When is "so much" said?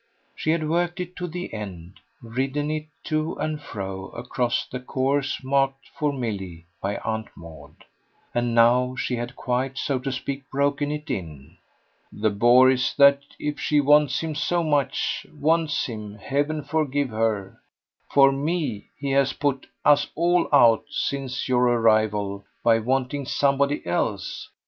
14.33-15.27